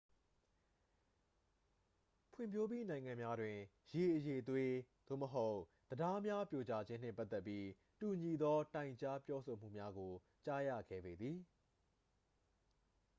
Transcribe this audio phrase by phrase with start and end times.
[2.33, 3.57] ဖွံ့ဖြိုးပြီးနိုင်ငံများတွင်
[3.93, 4.71] ရေအရည်အသွေး
[5.07, 5.57] သို့မဟုတ်
[5.89, 7.65] တံတားများပြိုကျခြင်းနှင့် ပတ်သက်ပြီး
[7.99, 10.11] တူညီသော တိုင်ကြားပြောဆိုမှုမျာကို
[10.45, 11.37] ကြားရခဲပေသည်